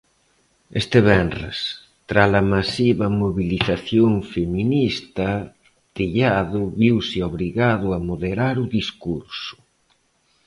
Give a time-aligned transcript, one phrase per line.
[0.81, 1.59] Este venres,
[2.09, 5.27] tras a masiva mobilización feminista,
[5.97, 9.55] Tellado viuse obrigado a moderar o discurso.